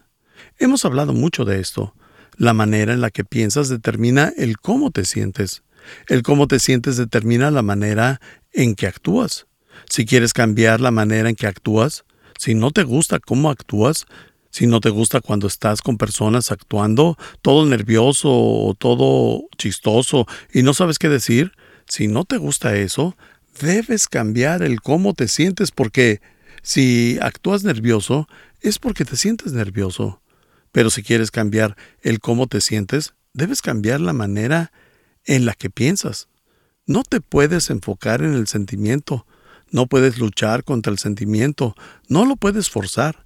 Hemos 0.58 0.86
hablado 0.86 1.12
mucho 1.12 1.44
de 1.44 1.60
esto. 1.60 1.94
La 2.38 2.54
manera 2.54 2.94
en 2.94 3.02
la 3.02 3.10
que 3.10 3.24
piensas 3.26 3.68
determina 3.68 4.32
el 4.38 4.56
cómo 4.56 4.90
te 4.90 5.04
sientes. 5.04 5.64
El 6.08 6.22
cómo 6.22 6.48
te 6.48 6.60
sientes 6.60 6.96
determina 6.96 7.50
la 7.50 7.60
manera 7.60 8.22
en 8.54 8.74
que 8.74 8.86
actúas. 8.86 9.46
Si 9.90 10.06
quieres 10.06 10.32
cambiar 10.32 10.80
la 10.80 10.92
manera 10.92 11.28
en 11.28 11.36
que 11.36 11.46
actúas, 11.46 12.06
si 12.38 12.54
no 12.54 12.70
te 12.70 12.84
gusta 12.84 13.18
cómo 13.18 13.50
actúas, 13.50 14.06
si 14.56 14.66
no 14.66 14.80
te 14.80 14.88
gusta 14.88 15.20
cuando 15.20 15.48
estás 15.48 15.82
con 15.82 15.98
personas 15.98 16.50
actuando 16.50 17.18
todo 17.42 17.66
nervioso 17.66 18.30
o 18.30 18.72
todo 18.72 19.42
chistoso 19.58 20.26
y 20.50 20.62
no 20.62 20.72
sabes 20.72 20.98
qué 20.98 21.10
decir, 21.10 21.52
si 21.86 22.08
no 22.08 22.24
te 22.24 22.38
gusta 22.38 22.74
eso, 22.74 23.18
debes 23.60 24.08
cambiar 24.08 24.62
el 24.62 24.80
cómo 24.80 25.12
te 25.12 25.28
sientes 25.28 25.72
porque 25.72 26.22
si 26.62 27.18
actúas 27.20 27.64
nervioso 27.64 28.28
es 28.62 28.78
porque 28.78 29.04
te 29.04 29.18
sientes 29.18 29.52
nervioso. 29.52 30.22
Pero 30.72 30.88
si 30.88 31.02
quieres 31.02 31.30
cambiar 31.30 31.76
el 32.00 32.20
cómo 32.20 32.46
te 32.46 32.62
sientes, 32.62 33.12
debes 33.34 33.60
cambiar 33.60 34.00
la 34.00 34.14
manera 34.14 34.72
en 35.26 35.44
la 35.44 35.52
que 35.52 35.68
piensas. 35.68 36.28
No 36.86 37.02
te 37.02 37.20
puedes 37.20 37.68
enfocar 37.68 38.22
en 38.22 38.32
el 38.32 38.46
sentimiento, 38.46 39.26
no 39.70 39.86
puedes 39.86 40.16
luchar 40.16 40.64
contra 40.64 40.90
el 40.90 40.98
sentimiento, 40.98 41.76
no 42.08 42.24
lo 42.24 42.36
puedes 42.36 42.70
forzar, 42.70 43.25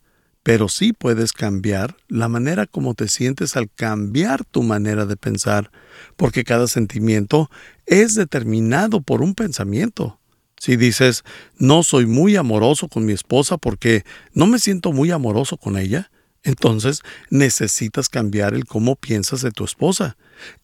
pero 0.51 0.69
sí 0.69 0.93
puedes 0.93 1.33
cambiar 1.33 1.95
la 2.09 2.27
manera 2.27 2.67
como 2.67 2.95
te 2.95 3.07
sientes 3.07 3.55
al 3.55 3.71
cambiar 3.71 4.45
tu 4.45 4.65
manera 4.65 5.07
de 5.07 5.17
pensar, 5.17 5.71
porque 6.17 6.43
cada 6.43 6.67
sentimiento 6.67 7.49
es 7.87 8.17
determinado 8.17 9.01
por 9.01 9.23
un 9.23 9.37
pensamiento. 9.37 10.19
Si 10.59 10.75
dices, 10.75 11.23
no 11.57 11.85
soy 11.85 12.07
muy 12.07 12.35
amoroso 12.35 12.89
con 12.89 13.05
mi 13.05 13.13
esposa 13.13 13.59
porque 13.59 14.05
no 14.33 14.49
me 14.49 14.59
siento 14.59 14.91
muy 14.91 15.13
amoroso 15.13 15.57
con 15.57 15.79
ella, 15.79 16.11
entonces 16.43 17.03
necesitas 17.31 18.09
cambiar 18.09 18.53
el 18.53 18.65
cómo 18.65 18.97
piensas 18.97 19.43
de 19.43 19.53
tu 19.53 19.65
esposa. 19.65 20.17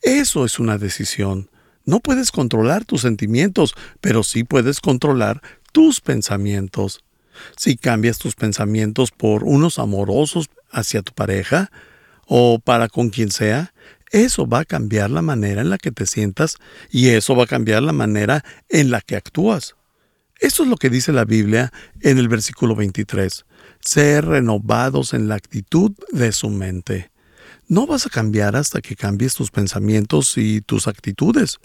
Eso 0.03 0.45
es 0.45 0.59
una 0.59 0.79
decisión. 0.79 1.49
No 1.85 2.01
puedes 2.01 2.33
controlar 2.33 2.85
tus 2.85 3.03
sentimientos, 3.03 3.77
pero 4.01 4.25
sí 4.25 4.43
puedes 4.43 4.81
controlar 4.81 5.41
tus 5.71 6.01
pensamientos. 6.01 7.05
Si 7.57 7.77
cambias 7.77 8.19
tus 8.19 8.35
pensamientos 8.35 9.11
por 9.11 9.45
unos 9.45 9.79
amorosos 9.79 10.49
hacia 10.71 11.03
tu 11.03 11.13
pareja 11.13 11.71
o 12.27 12.59
para 12.59 12.89
con 12.89 13.11
quien 13.11 13.31
sea, 13.31 13.73
eso 14.11 14.47
va 14.47 14.61
a 14.61 14.65
cambiar 14.65 15.11
la 15.11 15.23
manera 15.23 15.61
en 15.61 15.71
la 15.71 15.79
que 15.79 15.91
te 15.91 16.07
sientas 16.07 16.57
y 16.91 17.09
eso 17.09 17.35
va 17.35 17.45
a 17.45 17.49
cambiar 17.49 17.83
la 17.83 17.93
manera 17.93 18.45
en 18.69 18.91
la 18.91 19.01
que 19.01 19.17
actúas. 19.17 19.77
Eso 20.39 20.63
es 20.63 20.69
lo 20.69 20.77
que 20.77 20.91
dice 20.91 21.13
la 21.13 21.25
Biblia 21.25 21.73
en 22.01 22.19
el 22.19 22.29
versículo 22.29 22.75
23. 22.75 23.47
Ser 23.81 24.27
renovados 24.27 25.15
en 25.15 25.29
la 25.29 25.35
actitud 25.35 25.93
de 26.13 26.33
su 26.33 26.51
mente. 26.51 27.11
No 27.69 27.85
vas 27.85 28.07
a 28.07 28.11
cambiar 28.11 28.55
hasta 28.55 28.81
que 28.81 28.95
cambies 28.95 29.35
tus 29.35 29.51
pensamientos 29.51 30.39
y 30.39 30.61
tus 30.61 30.87
actitudes. 30.87 31.59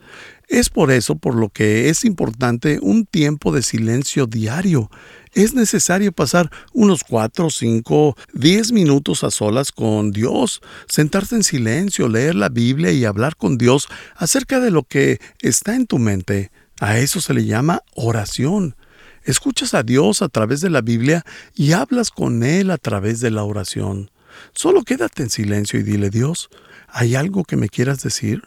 Es 0.47 0.71
por 0.71 0.89
eso 0.89 1.15
por 1.15 1.35
lo 1.35 1.49
que 1.49 1.89
es 1.89 2.05
importante 2.05 2.79
un 2.81 3.05
tiempo 3.05 3.51
de 3.51 3.61
silencio 3.61 4.25
diario. 4.25 4.89
Es 5.33 5.53
necesario 5.53 6.11
pasar 6.11 6.49
unos 6.73 7.03
4, 7.03 7.51
5, 7.51 8.17
10 8.33 8.71
minutos 8.71 9.23
a 9.23 9.29
solas 9.29 9.71
con 9.71 10.09
Dios, 10.11 10.61
sentarte 10.87 11.35
en 11.35 11.43
silencio, 11.43 12.09
leer 12.09 12.33
la 12.33 12.49
Biblia 12.49 12.91
y 12.91 13.05
hablar 13.05 13.35
con 13.35 13.59
Dios 13.59 13.87
acerca 14.15 14.59
de 14.59 14.71
lo 14.71 14.81
que 14.81 15.19
está 15.39 15.75
en 15.75 15.85
tu 15.85 15.99
mente. 15.99 16.51
A 16.79 16.97
eso 16.97 17.21
se 17.21 17.35
le 17.35 17.45
llama 17.45 17.83
oración. 17.93 18.75
Escuchas 19.23 19.75
a 19.75 19.83
Dios 19.83 20.23
a 20.23 20.29
través 20.29 20.61
de 20.61 20.71
la 20.71 20.81
Biblia 20.81 21.23
y 21.53 21.73
hablas 21.73 22.09
con 22.09 22.41
Él 22.41 22.71
a 22.71 22.79
través 22.79 23.19
de 23.19 23.29
la 23.29 23.43
oración. 23.43 24.09
Solo 24.53 24.83
quédate 24.83 25.23
en 25.23 25.29
silencio 25.29 25.79
y 25.79 25.83
dile, 25.83 26.09
Dios, 26.09 26.49
¿hay 26.87 27.15
algo 27.15 27.43
que 27.43 27.57
me 27.57 27.69
quieras 27.69 28.01
decir? 28.03 28.43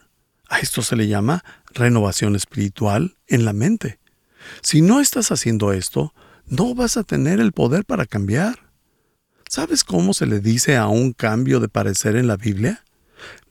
A 0.48 0.60
esto 0.60 0.82
se 0.82 0.96
le 0.96 1.08
llama 1.08 1.44
renovación 1.72 2.36
espiritual 2.36 3.16
en 3.26 3.44
la 3.44 3.52
mente. 3.52 3.98
Si 4.62 4.82
no 4.82 5.00
estás 5.00 5.32
haciendo 5.32 5.72
esto, 5.72 6.14
no 6.46 6.74
vas 6.74 6.96
a 6.96 7.04
tener 7.04 7.40
el 7.40 7.52
poder 7.52 7.84
para 7.84 8.06
cambiar. 8.06 8.70
¿Sabes 9.48 9.84
cómo 9.84 10.14
se 10.14 10.26
le 10.26 10.40
dice 10.40 10.76
a 10.76 10.88
un 10.88 11.12
cambio 11.12 11.60
de 11.60 11.68
parecer 11.68 12.16
en 12.16 12.26
la 12.26 12.36
Biblia? 12.36 12.84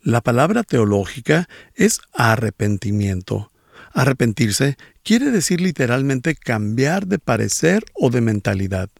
La 0.02 0.20
palabra 0.20 0.62
teológica 0.62 1.48
es 1.74 2.00
arrepentimiento. 2.12 3.50
Arrepentirse 3.92 4.76
quiere 5.02 5.30
decir 5.30 5.60
literalmente 5.60 6.34
cambiar 6.34 7.06
de 7.06 7.18
parecer 7.18 7.84
o 7.94 8.10
de 8.10 8.20
mentalidad. 8.20 8.90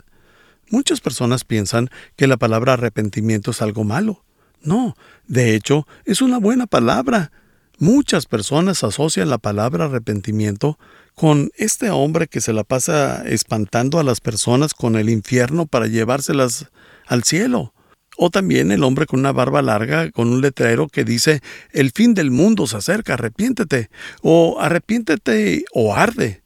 Muchas 0.71 1.01
personas 1.01 1.45
piensan 1.45 1.91
que 2.17 2.27
la 2.27 2.37
palabra 2.37 2.75
arrepentimiento 2.75 3.51
es 3.51 3.63
algo 3.63 3.85
malo. 3.85 4.25
No, 4.63 4.97
de 5.27 5.55
hecho, 5.55 5.87
es 6.05 6.23
una 6.23 6.39
buena 6.39 6.67
palabra. 6.67 7.33
Muchas 7.79 8.27
personas 8.27 8.83
asocian 8.83 9.29
la 9.29 9.39
palabra 9.39 9.87
arrepentimiento 9.87 10.79
con 11.15 11.51
este 11.57 11.91
hombre 11.91 12.29
que 12.29 12.41
se 12.41 12.53
la 12.53 12.65
pasa 12.65 13.23
espantando 13.27 13.99
a 13.99 14.05
las 14.05 14.21
personas 14.21 14.75
con 14.75 14.97
el 14.97 15.11
infierno 15.11 15.67
para 15.67 15.87
llevárselas 15.87 16.71
al 17.07 17.25
cielo. 17.25 17.75
O 18.17 18.31
también 18.31 18.71
el 18.71 18.85
hombre 18.85 19.07
con 19.07 19.21
una 19.21 19.33
barba 19.33 19.61
larga, 19.61 20.11
con 20.13 20.29
un 20.29 20.41
letrero 20.41 20.89
que 20.89 21.05
dice, 21.05 21.43
el 21.73 21.91
fin 21.91 22.15
del 22.15 22.31
mundo 22.31 22.69
se 22.69 22.77
acerca, 22.77 23.15
arrepiéntete, 23.15 23.91
o 24.23 24.61
arrepiéntete 24.61 25.65
o 25.73 25.95
arde 25.95 26.44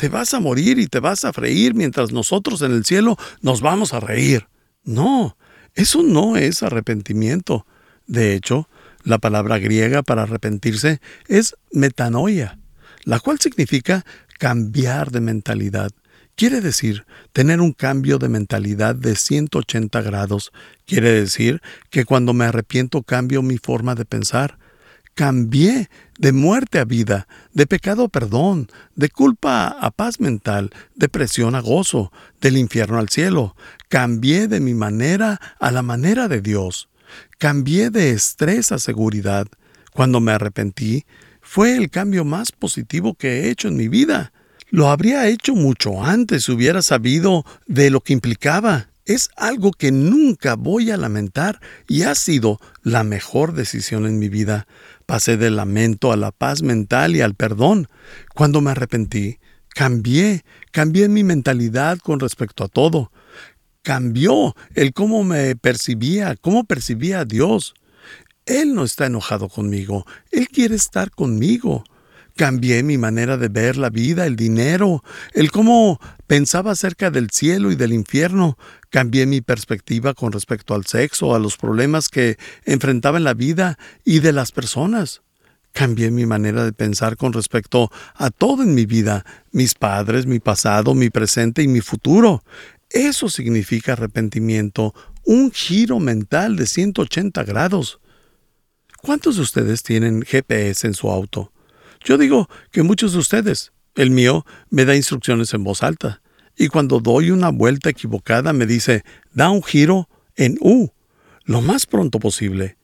te 0.00 0.08
vas 0.08 0.32
a 0.32 0.40
morir 0.40 0.78
y 0.78 0.86
te 0.86 0.98
vas 0.98 1.26
a 1.26 1.32
freír 1.34 1.74
mientras 1.74 2.10
nosotros 2.10 2.62
en 2.62 2.72
el 2.72 2.86
cielo 2.86 3.18
nos 3.42 3.60
vamos 3.60 3.92
a 3.92 4.00
reír. 4.00 4.48
No, 4.82 5.36
eso 5.74 6.02
no 6.02 6.38
es 6.38 6.62
arrepentimiento. 6.62 7.66
De 8.06 8.34
hecho, 8.34 8.66
la 9.04 9.18
palabra 9.18 9.58
griega 9.58 10.02
para 10.02 10.22
arrepentirse 10.22 11.02
es 11.28 11.54
metanoia, 11.70 12.58
la 13.04 13.20
cual 13.20 13.40
significa 13.40 14.06
cambiar 14.38 15.10
de 15.10 15.20
mentalidad. 15.20 15.90
Quiere 16.34 16.62
decir 16.62 17.04
tener 17.34 17.60
un 17.60 17.72
cambio 17.72 18.16
de 18.16 18.30
mentalidad 18.30 18.94
de 18.94 19.16
180 19.16 20.00
grados. 20.00 20.50
Quiere 20.86 21.12
decir 21.12 21.60
que 21.90 22.06
cuando 22.06 22.32
me 22.32 22.46
arrepiento 22.46 23.02
cambio 23.02 23.42
mi 23.42 23.58
forma 23.58 23.94
de 23.94 24.06
pensar, 24.06 24.56
cambié 25.14 25.88
de 26.18 26.32
muerte 26.32 26.78
a 26.78 26.84
vida, 26.84 27.26
de 27.52 27.66
pecado 27.66 28.04
a 28.04 28.08
perdón, 28.08 28.68
de 28.94 29.08
culpa 29.08 29.68
a 29.68 29.90
paz 29.90 30.20
mental, 30.20 30.70
de 30.94 31.08
presión 31.08 31.54
a 31.54 31.60
gozo, 31.60 32.12
del 32.40 32.56
infierno 32.56 32.98
al 32.98 33.08
cielo. 33.08 33.56
Cambié 33.88 34.48
de 34.48 34.60
mi 34.60 34.74
manera 34.74 35.40
a 35.58 35.70
la 35.70 35.82
manera 35.82 36.28
de 36.28 36.40
Dios. 36.40 36.88
Cambié 37.38 37.90
de 37.90 38.10
estrés 38.10 38.72
a 38.72 38.78
seguridad. 38.78 39.46
Cuando 39.92 40.20
me 40.20 40.32
arrepentí, 40.32 41.04
fue 41.40 41.76
el 41.76 41.90
cambio 41.90 42.24
más 42.24 42.52
positivo 42.52 43.14
que 43.14 43.40
he 43.40 43.50
hecho 43.50 43.68
en 43.68 43.76
mi 43.76 43.88
vida. 43.88 44.32
Lo 44.68 44.88
habría 44.88 45.26
hecho 45.26 45.54
mucho 45.54 46.04
antes 46.04 46.44
si 46.44 46.52
hubiera 46.52 46.82
sabido 46.82 47.44
de 47.66 47.90
lo 47.90 48.00
que 48.00 48.12
implicaba 48.12 48.89
es 49.14 49.28
algo 49.36 49.72
que 49.72 49.90
nunca 49.90 50.54
voy 50.54 50.92
a 50.92 50.96
lamentar 50.96 51.60
y 51.88 52.02
ha 52.02 52.14
sido 52.14 52.60
la 52.84 53.02
mejor 53.02 53.54
decisión 53.54 54.06
en 54.06 54.20
mi 54.20 54.28
vida. 54.28 54.68
Pasé 55.04 55.36
del 55.36 55.56
lamento 55.56 56.12
a 56.12 56.16
la 56.16 56.30
paz 56.30 56.62
mental 56.62 57.16
y 57.16 57.20
al 57.20 57.34
perdón. 57.34 57.88
Cuando 58.36 58.60
me 58.60 58.70
arrepentí, 58.70 59.40
cambié, 59.70 60.44
cambié 60.70 61.08
mi 61.08 61.24
mentalidad 61.24 61.98
con 61.98 62.20
respecto 62.20 62.62
a 62.62 62.68
todo. 62.68 63.10
Cambió 63.82 64.54
el 64.76 64.92
cómo 64.92 65.24
me 65.24 65.56
percibía, 65.56 66.36
cómo 66.36 66.62
percibía 66.62 67.20
a 67.20 67.24
Dios. 67.24 67.74
Él 68.46 68.74
no 68.74 68.84
está 68.84 69.06
enojado 69.06 69.48
conmigo, 69.48 70.06
Él 70.30 70.46
quiere 70.46 70.76
estar 70.76 71.10
conmigo. 71.10 71.82
Cambié 72.40 72.82
mi 72.82 72.96
manera 72.96 73.36
de 73.36 73.48
ver 73.48 73.76
la 73.76 73.90
vida, 73.90 74.24
el 74.24 74.34
dinero, 74.34 75.04
el 75.34 75.50
cómo 75.50 76.00
pensaba 76.26 76.70
acerca 76.70 77.10
del 77.10 77.28
cielo 77.28 77.70
y 77.70 77.76
del 77.76 77.92
infierno. 77.92 78.56
Cambié 78.88 79.26
mi 79.26 79.42
perspectiva 79.42 80.14
con 80.14 80.32
respecto 80.32 80.74
al 80.74 80.86
sexo, 80.86 81.34
a 81.34 81.38
los 81.38 81.58
problemas 81.58 82.08
que 82.08 82.38
enfrentaba 82.64 83.18
en 83.18 83.24
la 83.24 83.34
vida 83.34 83.78
y 84.06 84.20
de 84.20 84.32
las 84.32 84.52
personas. 84.52 85.20
Cambié 85.72 86.10
mi 86.10 86.24
manera 86.24 86.64
de 86.64 86.72
pensar 86.72 87.18
con 87.18 87.34
respecto 87.34 87.92
a 88.14 88.30
todo 88.30 88.62
en 88.62 88.74
mi 88.74 88.86
vida, 88.86 89.26
mis 89.52 89.74
padres, 89.74 90.24
mi 90.24 90.38
pasado, 90.38 90.94
mi 90.94 91.10
presente 91.10 91.62
y 91.62 91.68
mi 91.68 91.82
futuro. 91.82 92.42
Eso 92.88 93.28
significa 93.28 93.92
arrepentimiento, 93.92 94.94
un 95.26 95.52
giro 95.52 96.00
mental 96.00 96.56
de 96.56 96.64
180 96.66 97.44
grados. 97.44 98.00
¿Cuántos 99.02 99.36
de 99.36 99.42
ustedes 99.42 99.82
tienen 99.82 100.22
GPS 100.22 100.86
en 100.86 100.94
su 100.94 101.10
auto? 101.10 101.52
Yo 102.02 102.18
digo 102.18 102.48
que 102.70 102.82
muchos 102.82 103.12
de 103.12 103.18
ustedes. 103.18 103.72
El 103.94 104.10
mío 104.10 104.46
me 104.70 104.84
da 104.84 104.96
instrucciones 104.96 105.52
en 105.52 105.64
voz 105.64 105.82
alta. 105.82 106.22
Y 106.56 106.68
cuando 106.68 107.00
doy 107.00 107.30
una 107.30 107.50
vuelta 107.50 107.90
equivocada 107.90 108.52
me 108.52 108.66
dice, 108.66 109.04
da 109.32 109.50
un 109.50 109.62
giro 109.62 110.08
en 110.36 110.56
U, 110.60 110.90
lo 111.44 111.60
más 111.60 111.86
pronto 111.86 112.18
posible. 112.18 112.76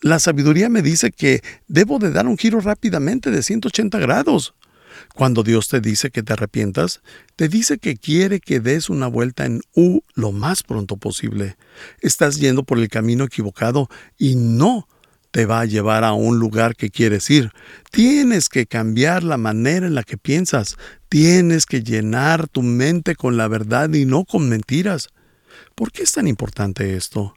La 0.00 0.18
sabiduría 0.18 0.68
me 0.68 0.82
dice 0.82 1.10
que 1.10 1.42
debo 1.68 1.98
de 1.98 2.10
dar 2.10 2.26
un 2.26 2.38
giro 2.38 2.60
rápidamente 2.60 3.30
de 3.30 3.42
180 3.42 3.98
grados. 3.98 4.54
Cuando 5.14 5.42
Dios 5.42 5.68
te 5.68 5.80
dice 5.80 6.10
que 6.10 6.22
te 6.22 6.32
arrepientas, 6.32 7.02
te 7.36 7.48
dice 7.48 7.78
que 7.78 7.96
quiere 7.96 8.40
que 8.40 8.60
des 8.60 8.88
una 8.88 9.06
vuelta 9.06 9.44
en 9.44 9.62
U 9.74 10.00
lo 10.14 10.32
más 10.32 10.62
pronto 10.62 10.96
posible. 10.96 11.56
Estás 12.00 12.38
yendo 12.38 12.62
por 12.62 12.78
el 12.78 12.88
camino 12.88 13.24
equivocado 13.24 13.88
y 14.18 14.36
no 14.36 14.88
te 15.36 15.44
va 15.44 15.60
a 15.60 15.66
llevar 15.66 16.02
a 16.02 16.14
un 16.14 16.38
lugar 16.38 16.76
que 16.76 16.88
quieres 16.88 17.28
ir. 17.28 17.52
Tienes 17.90 18.48
que 18.48 18.64
cambiar 18.64 19.22
la 19.22 19.36
manera 19.36 19.86
en 19.86 19.94
la 19.94 20.02
que 20.02 20.16
piensas. 20.16 20.78
Tienes 21.10 21.66
que 21.66 21.82
llenar 21.82 22.48
tu 22.48 22.62
mente 22.62 23.14
con 23.16 23.36
la 23.36 23.46
verdad 23.46 23.92
y 23.92 24.06
no 24.06 24.24
con 24.24 24.48
mentiras. 24.48 25.10
¿Por 25.74 25.92
qué 25.92 26.04
es 26.04 26.12
tan 26.12 26.26
importante 26.26 26.96
esto? 26.96 27.34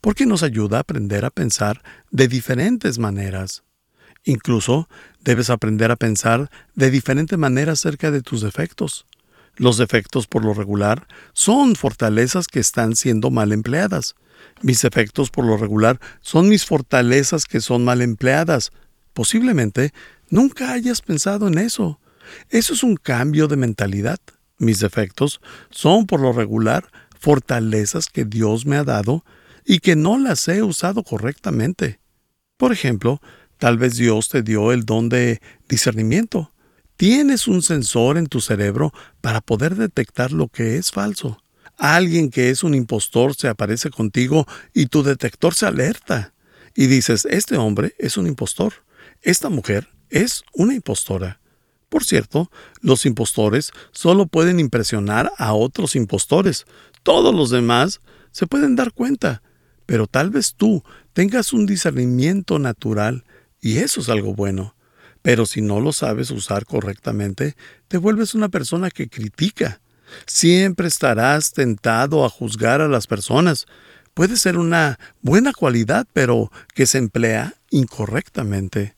Porque 0.00 0.26
nos 0.26 0.42
ayuda 0.42 0.78
a 0.78 0.80
aprender 0.80 1.24
a 1.24 1.30
pensar 1.30 1.84
de 2.10 2.26
diferentes 2.26 2.98
maneras. 2.98 3.62
Incluso 4.24 4.88
Debes 5.22 5.50
aprender 5.50 5.92
a 5.92 5.96
pensar 5.96 6.50
de 6.74 6.90
diferente 6.90 7.36
manera 7.36 7.72
acerca 7.72 8.10
de 8.10 8.22
tus 8.22 8.40
defectos. 8.40 9.06
Los 9.60 9.76
defectos, 9.76 10.26
por 10.26 10.42
lo 10.42 10.54
regular, 10.54 11.06
son 11.34 11.76
fortalezas 11.76 12.46
que 12.46 12.60
están 12.60 12.96
siendo 12.96 13.30
mal 13.30 13.52
empleadas. 13.52 14.14
Mis 14.62 14.80
defectos, 14.80 15.28
por 15.28 15.44
lo 15.44 15.58
regular, 15.58 16.00
son 16.22 16.48
mis 16.48 16.64
fortalezas 16.64 17.44
que 17.44 17.60
son 17.60 17.84
mal 17.84 18.00
empleadas. 18.00 18.72
Posiblemente 19.12 19.92
nunca 20.30 20.72
hayas 20.72 21.02
pensado 21.02 21.46
en 21.46 21.58
eso. 21.58 22.00
Eso 22.48 22.72
es 22.72 22.82
un 22.82 22.96
cambio 22.96 23.48
de 23.48 23.56
mentalidad. 23.56 24.18
Mis 24.56 24.80
defectos 24.80 25.42
son, 25.68 26.06
por 26.06 26.20
lo 26.20 26.32
regular, 26.32 26.88
fortalezas 27.18 28.06
que 28.06 28.24
Dios 28.24 28.64
me 28.64 28.76
ha 28.76 28.84
dado 28.84 29.26
y 29.66 29.80
que 29.80 29.94
no 29.94 30.16
las 30.16 30.48
he 30.48 30.62
usado 30.62 31.02
correctamente. 31.02 32.00
Por 32.56 32.72
ejemplo, 32.72 33.20
tal 33.58 33.76
vez 33.76 33.98
Dios 33.98 34.30
te 34.30 34.42
dio 34.42 34.72
el 34.72 34.86
don 34.86 35.10
de 35.10 35.42
discernimiento. 35.68 36.50
Tienes 37.00 37.48
un 37.48 37.62
sensor 37.62 38.18
en 38.18 38.26
tu 38.26 38.42
cerebro 38.42 38.92
para 39.22 39.40
poder 39.40 39.74
detectar 39.74 40.32
lo 40.32 40.48
que 40.48 40.76
es 40.76 40.90
falso. 40.90 41.42
Alguien 41.78 42.28
que 42.28 42.50
es 42.50 42.62
un 42.62 42.74
impostor 42.74 43.34
se 43.34 43.48
aparece 43.48 43.88
contigo 43.88 44.46
y 44.74 44.84
tu 44.84 45.02
detector 45.02 45.54
se 45.54 45.64
alerta. 45.64 46.34
Y 46.74 46.88
dices, 46.88 47.26
este 47.30 47.56
hombre 47.56 47.94
es 47.98 48.18
un 48.18 48.26
impostor. 48.26 48.74
Esta 49.22 49.48
mujer 49.48 49.88
es 50.10 50.44
una 50.52 50.74
impostora. 50.74 51.40
Por 51.88 52.04
cierto, 52.04 52.50
los 52.82 53.06
impostores 53.06 53.72
solo 53.92 54.26
pueden 54.26 54.60
impresionar 54.60 55.32
a 55.38 55.54
otros 55.54 55.96
impostores. 55.96 56.66
Todos 57.02 57.34
los 57.34 57.48
demás 57.48 58.02
se 58.30 58.46
pueden 58.46 58.76
dar 58.76 58.92
cuenta. 58.92 59.40
Pero 59.86 60.06
tal 60.06 60.28
vez 60.28 60.52
tú 60.54 60.84
tengas 61.14 61.54
un 61.54 61.64
discernimiento 61.64 62.58
natural 62.58 63.24
y 63.58 63.78
eso 63.78 64.02
es 64.02 64.10
algo 64.10 64.34
bueno. 64.34 64.74
Pero 65.22 65.46
si 65.46 65.60
no 65.60 65.80
lo 65.80 65.92
sabes 65.92 66.30
usar 66.30 66.64
correctamente, 66.64 67.56
te 67.88 67.98
vuelves 67.98 68.34
una 68.34 68.48
persona 68.48 68.90
que 68.90 69.08
critica. 69.08 69.80
Siempre 70.26 70.88
estarás 70.88 71.52
tentado 71.52 72.24
a 72.24 72.30
juzgar 72.30 72.80
a 72.80 72.88
las 72.88 73.06
personas. 73.06 73.66
Puede 74.14 74.36
ser 74.36 74.56
una 74.56 74.98
buena 75.22 75.52
cualidad, 75.52 76.06
pero 76.12 76.50
que 76.74 76.86
se 76.86 76.98
emplea 76.98 77.54
incorrectamente. 77.70 78.96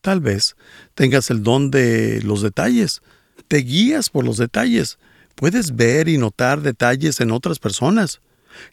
Tal 0.00 0.20
vez 0.20 0.56
tengas 0.94 1.30
el 1.30 1.42
don 1.42 1.70
de 1.70 2.20
los 2.22 2.42
detalles. 2.42 3.02
Te 3.48 3.58
guías 3.58 4.10
por 4.10 4.24
los 4.24 4.36
detalles. 4.36 4.98
Puedes 5.34 5.74
ver 5.74 6.08
y 6.08 6.18
notar 6.18 6.60
detalles 6.60 7.20
en 7.20 7.30
otras 7.30 7.58
personas. 7.58 8.20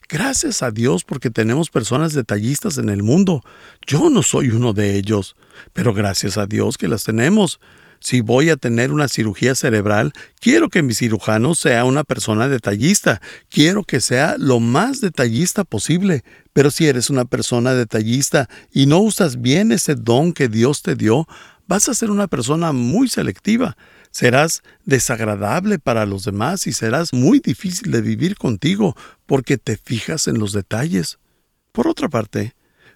Gracias 0.08 0.62
a 0.62 0.70
Dios 0.70 1.04
porque 1.04 1.30
tenemos 1.30 1.70
personas 1.70 2.12
detallistas 2.12 2.78
en 2.78 2.88
el 2.88 3.02
mundo. 3.02 3.42
Yo 3.86 4.10
no 4.10 4.22
soy 4.22 4.50
uno 4.50 4.72
de 4.72 4.96
ellos, 4.96 5.36
pero 5.72 5.94
gracias 5.94 6.38
a 6.38 6.46
Dios 6.46 6.78
que 6.78 6.88
las 6.88 7.04
tenemos. 7.04 7.60
Si 8.02 8.20
voy 8.20 8.50
a 8.50 8.56
tener 8.56 8.90
una 8.90 9.06
cirugía 9.06 9.54
cerebral, 9.54 10.12
quiero 10.40 10.68
que 10.68 10.82
mi 10.82 10.92
cirujano 10.92 11.54
sea 11.54 11.84
una 11.84 12.02
persona 12.02 12.48
detallista. 12.48 13.22
Quiero 13.48 13.84
que 13.84 14.00
sea 14.00 14.36
lo 14.38 14.58
más 14.58 15.00
detallista 15.00 15.62
posible. 15.62 16.24
Pero 16.52 16.72
si 16.72 16.88
eres 16.88 17.10
una 17.10 17.24
persona 17.24 17.74
detallista 17.74 18.48
y 18.72 18.86
no 18.86 18.98
usas 18.98 19.40
bien 19.40 19.70
ese 19.70 19.94
don 19.94 20.32
que 20.32 20.48
Dios 20.48 20.82
te 20.82 20.96
dio, 20.96 21.28
vas 21.68 21.88
a 21.88 21.94
ser 21.94 22.10
una 22.10 22.26
persona 22.26 22.72
muy 22.72 23.08
selectiva. 23.08 23.76
Serás 24.12 24.62
desagradable 24.84 25.78
para 25.78 26.04
los 26.04 26.24
demás 26.24 26.66
y 26.66 26.72
serás 26.72 27.14
muy 27.14 27.40
difícil 27.40 27.90
de 27.90 28.02
vivir 28.02 28.36
contigo 28.36 28.94
porque 29.26 29.56
te 29.56 29.78
fijas 29.78 30.28
en 30.28 30.38
los 30.38 30.52
detalles. 30.52 31.18
Por 31.72 31.88
otra 31.88 32.10
parte, 32.10 32.54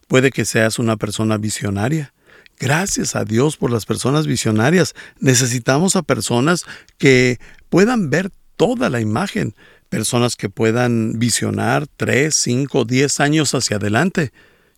puede 0.09 0.31
que 0.31 0.45
seas 0.45 0.79
una 0.79 0.97
persona 0.99 1.39
visionaria. 1.39 2.13
Gracias 2.59 3.17
a 3.17 3.25
Dios 3.25 3.57
por 3.57 3.71
las 3.71 3.87
personas 3.87 4.27
visionarias. 4.27 4.95
Necesitamos 5.19 5.97
a 5.97 6.03
personas 6.03 6.65
que 6.99 7.39
puedan 7.71 8.11
ver 8.11 8.31
toda 8.57 8.91
la 8.91 9.01
imagen, 9.01 9.55
personas 9.89 10.37
que 10.37 10.51
puedan 10.51 11.19
visionar 11.19 11.87
tres, 11.97 12.35
cinco, 12.35 12.85
diez 12.85 13.21
años 13.21 13.55
hacia 13.55 13.79
adelante. 13.79 14.33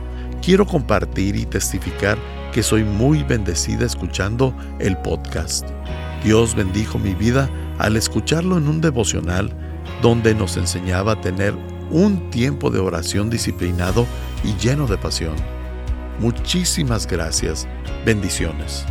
Quiero 0.40 0.66
compartir 0.66 1.36
y 1.36 1.44
testificar 1.44 2.16
que 2.50 2.62
soy 2.62 2.82
muy 2.82 3.24
bendecida 3.24 3.84
escuchando 3.84 4.56
el 4.78 4.96
podcast. 4.96 5.68
Dios 6.24 6.54
bendijo 6.54 6.98
mi 6.98 7.14
vida 7.14 7.50
al 7.78 7.96
escucharlo 7.96 8.58
en 8.58 8.68
un 8.68 8.80
devocional 8.80 9.52
donde 10.00 10.34
nos 10.34 10.56
enseñaba 10.56 11.12
a 11.12 11.20
tener 11.20 11.54
un 11.90 12.30
tiempo 12.30 12.70
de 12.70 12.78
oración 12.78 13.28
disciplinado 13.28 14.06
y 14.44 14.54
lleno 14.54 14.86
de 14.86 14.96
pasión. 14.98 15.34
Muchísimas 16.20 17.06
gracias. 17.06 17.66
Bendiciones. 18.04 18.84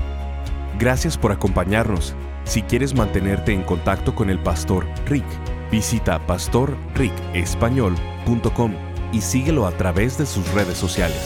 Gracias 0.77 1.17
por 1.17 1.31
acompañarnos. 1.31 2.13
Si 2.43 2.61
quieres 2.63 2.95
mantenerte 2.95 3.53
en 3.53 3.63
contacto 3.63 4.13
con 4.13 4.29
el 4.29 4.39
pastor 4.39 4.85
Rick, 5.05 5.23
visita 5.71 6.19
pastorricespañol.com 6.27 8.73
y 9.13 9.21
síguelo 9.21 9.67
a 9.67 9.71
través 9.71 10.17
de 10.17 10.25
sus 10.25 10.45
redes 10.53 10.77
sociales. 10.77 11.21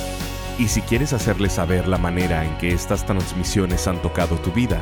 Y 0.59 0.67
si 0.67 0.81
quieres 0.81 1.13
hacerle 1.13 1.49
saber 1.49 1.87
la 1.87 1.97
manera 1.97 2.45
en 2.45 2.55
que 2.57 2.71
estas 2.71 3.05
transmisiones 3.05 3.87
han 3.87 4.01
tocado 4.01 4.35
tu 4.37 4.51
vida, 4.51 4.81